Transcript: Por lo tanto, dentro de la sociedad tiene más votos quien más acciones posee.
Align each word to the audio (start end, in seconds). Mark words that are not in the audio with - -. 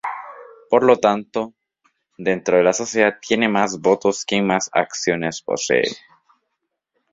Por 0.67 0.81
lo 0.83 0.95
tanto, 0.97 1.53
dentro 2.17 2.57
de 2.57 2.63
la 2.63 2.73
sociedad 2.73 3.19
tiene 3.21 3.47
más 3.47 3.79
votos 3.79 4.25
quien 4.25 4.47
más 4.47 4.67
acciones 4.73 5.43
posee. 5.43 5.95